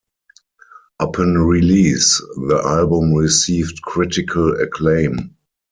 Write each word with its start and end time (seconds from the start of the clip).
Upon 0.99 1.35
release, 1.37 2.19
the 2.47 2.59
album 2.65 3.13
received 3.13 3.83
critical 3.83 4.59
acclaim. 4.59 5.35